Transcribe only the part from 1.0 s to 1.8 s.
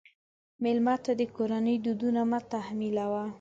ته د کورنۍ